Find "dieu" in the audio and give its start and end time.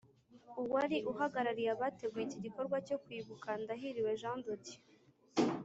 4.63-4.81